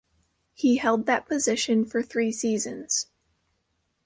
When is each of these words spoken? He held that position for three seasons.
He 0.55 0.77
held 0.77 1.05
that 1.05 1.27
position 1.27 1.85
for 1.85 2.01
three 2.01 2.31
seasons. 2.31 3.05